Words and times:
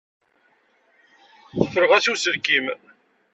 Qefleɣ-as 1.59 2.05
i 2.07 2.11
uselkim. 2.13 2.65